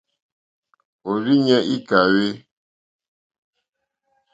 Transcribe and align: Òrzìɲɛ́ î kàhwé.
Òrzìɲɛ́ 1.09 1.59
î 1.75 1.77
kàhwé. 1.87 2.27